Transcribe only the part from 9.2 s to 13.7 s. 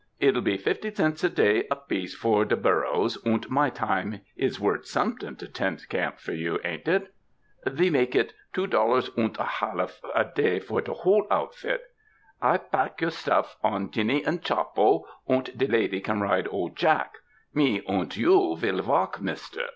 a halluf a day for de whole outfit; I pack your stuff 32 THE